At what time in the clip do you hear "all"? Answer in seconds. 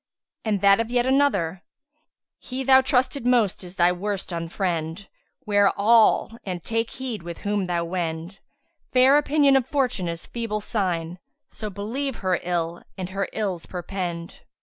5.79-6.35